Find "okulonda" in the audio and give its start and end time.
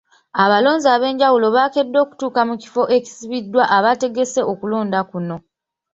4.51-4.99